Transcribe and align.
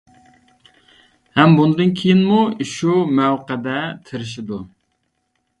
ھەم 1.41 1.53
بۇندىن 1.59 1.93
كېيىنمۇ 2.01 2.39
شۇ 2.71 2.97
مەۋقەدە 3.21 3.77
تىرىشىدۇ. 4.09 4.63